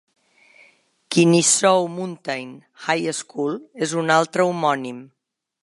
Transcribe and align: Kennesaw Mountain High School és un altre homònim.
Kennesaw 1.11 1.83
Mountain 1.97 2.49
High 2.85 3.11
School 3.21 3.61
és 3.87 3.95
un 4.05 4.13
altre 4.19 4.49
homònim. 4.49 5.07